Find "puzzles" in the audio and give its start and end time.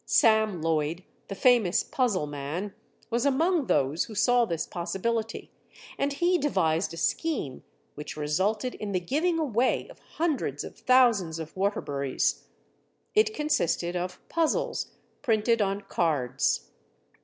14.27-14.87